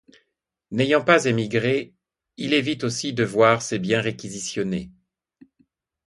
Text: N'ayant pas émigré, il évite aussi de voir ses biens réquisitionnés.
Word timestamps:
N'ayant 0.71 1.03
pas 1.03 1.25
émigré, 1.25 1.93
il 2.37 2.53
évite 2.55 2.83
aussi 2.83 3.13
de 3.13 3.23
voir 3.23 3.61
ses 3.61 3.77
biens 3.77 4.01
réquisitionnés. 4.01 4.89